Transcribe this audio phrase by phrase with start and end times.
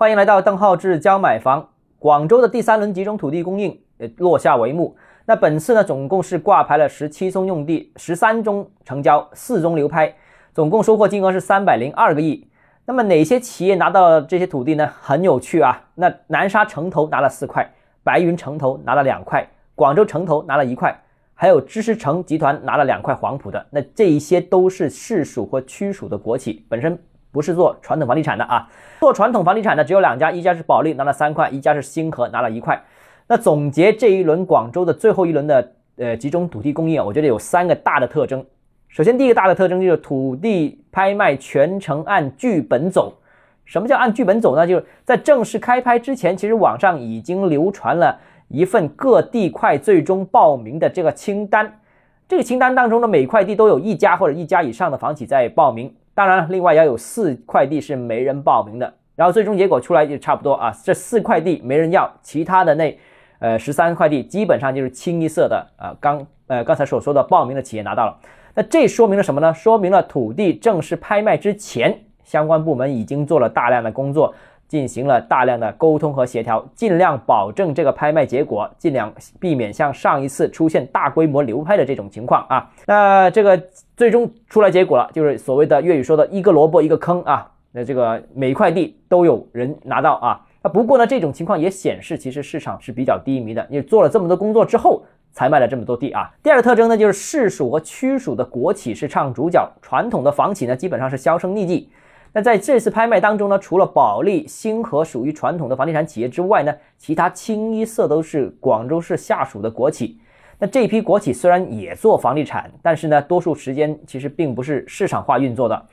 [0.00, 1.68] 欢迎来到邓浩志教买房。
[1.98, 4.96] 广州的第三轮集中土地供应呃落下帷幕。
[5.26, 10.14] 那本次呢，总共是挂牌了十七宗用地，十三宗成交，四宗流拍，
[10.54, 12.48] 总共收获金额是三百零二个亿。
[12.86, 14.90] 那么哪些企业拿到这些土地呢？
[15.02, 15.78] 很有趣啊。
[15.96, 17.70] 那南沙城投拿了四块，
[18.02, 20.98] 白云城投拿了两块，广州城投拿了一块，
[21.34, 23.66] 还有知识城集团拿了两块黄埔的。
[23.68, 26.98] 那这一些都是市属或区属的国企，本身。
[27.32, 28.68] 不是做传统房地产的啊，
[29.00, 32.82] 做传统房地产的只有两家，一家是保利拿了三块，一家是星河拿了一块。
[33.26, 38.44] 那总结这一轮广州的最后一轮的呃集中土地供应，我觉得有三个大的特征。
[38.88, 43.16] 首先，第一个大的特征就是土地拍卖全程按剧本走。
[43.64, 44.66] 什么叫按剧本走呢？
[44.66, 51.78] 就是在正式开拍之前，其实网上已经流传了一份各地块最终报名的这个清单。
[52.26, 55.94] 这个清单当中的每块地都有一家或者一家以上的房企在报名。
[56.14, 62.98] 当然，另外要有四块地是没人报名的，然后最终结果出来就差不多啊，这四块地没人要，其他的那
[63.38, 68.18] 呃十三块地基本上就是清一色的啊，刚呃刚才所说的报名的企业拿到了，
[68.54, 69.54] 那这说明了什么呢？
[69.54, 74.34] 说明了土地正式拍卖之前，相关部门已经做了大量的工作。
[74.70, 82.70] 进行了大量的沟通和协调，尽量保证这个拍卖结果，尽量避免像上一次出现大规模流拍的这种情况啊。
[82.86, 83.60] 那这个
[83.96, 87.50] 最终出来结果了，就是所谓的粤语说的一个萝卜一个坑啊。
[87.72, 90.40] 那这个每块地都有人拿到啊。
[90.62, 96.30] 那不过呢，这种情况也显示其实市场是比较低迷的，因为做了这么多工作之后才卖了这么多地啊。
[96.44, 101.88] 第二个特征呢，就是市属和区属的国企是唱主角，传统的房企呢基本上是销声匿迹。
[102.32, 110.20] 那在这次拍卖当中呢，除了保利、星河属于传统的房地产企业之外呢，其他清一色都是广州市下属的国企。
[110.58, 115.86] 那这批国企虽然也做房地产，但是呢，多数时间其实并不是市场化运作的。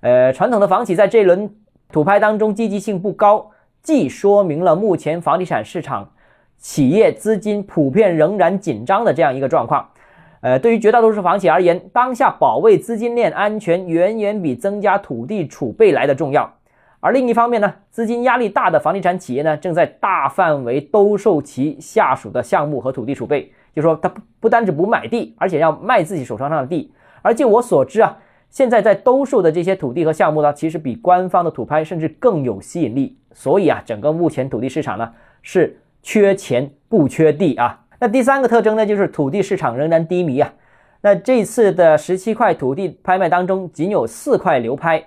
[0.00, 1.54] 呃，传统的房企在这轮
[1.90, 3.50] 土拍当中积极性不高，
[3.82, 6.10] 既说明了目前房地产市场
[6.56, 9.88] 企业资金普遍仍然紧张的这样一个状况。
[10.42, 16.52] 呃，对于绝大多数房企而言，当下保卫资金链安全远远比增加土地储备来的重要。
[16.98, 23.52] 而另一方面呢，资金压力大的房地产企业呢，正在大范围兜售其下属的项目和土地储备。
[23.74, 26.92] 就说他不不单止不买地，而且要卖自己手上的地。
[27.22, 28.18] 而据我所知啊，
[28.50, 33.16] 现在在兜售的这些土地和项目呢，其实比官方的土拍甚至更有吸引力。
[33.32, 37.81] 所以啊，整个目前土地市场呢，是缺钱不缺地啊。
[38.02, 40.52] 那第三个特征呢，就是土地市场仍然低迷啊。
[41.02, 45.04] 那这次的十七块土地拍卖当中，仅有四块流拍。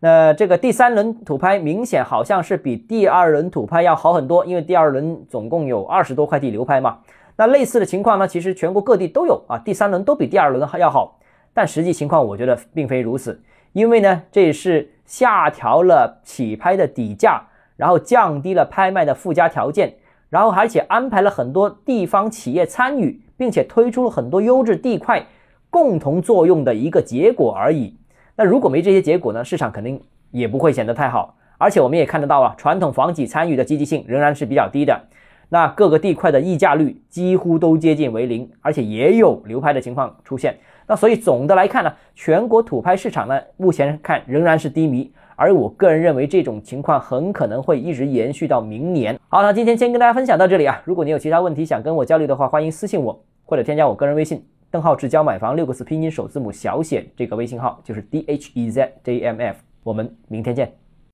[0.00, 7.00] 那这个第三轮土拍明显好像是比第二轮土拍要好很多，因为第二轮总共有二十多块地流拍嘛。
[7.36, 9.58] 那类似的情况呢，其实全国各地都有啊。
[9.58, 11.18] 第三轮都比第二轮还要好，
[11.52, 13.38] 但实际情况我觉得并非如此，
[13.74, 17.42] 因为呢，这是下调了起拍的底价，
[17.76, 19.92] 然后降低了拍卖的附加条件。
[20.28, 25.24] 然后而且安排了很多地方企业参与，并且推出了很多优质地块，
[25.70, 27.96] 共同作用的一个结果而已。
[28.36, 29.44] 那如果没这些结果呢？
[29.44, 30.00] 市场肯定
[30.30, 31.34] 也不会显得太好。
[31.56, 35.00] 而且我们也看得到啊，传统房企参与的积极性仍然是比较低的。
[35.48, 40.56] 那各个地块的溢价率几乎都接近为零，而且也有流拍的情况出现。
[40.86, 45.10] 那所以总的来看呢，全国土拍市场呢，目前看仍然是低迷。
[45.40, 49.16] 而我个人认为，这种情况很可能会一直延续到明年。
[49.28, 50.82] 好，那今天先跟大家分享到这里啊。
[50.84, 59.58] 如果你有其他问题想跟我交流的话，欢迎私信我或者添加我个人微信“邓浩志教买房”六个字拼音首字母小写这个微信号就是 d h e z j m f。
[59.84, 60.87] 我们明天见。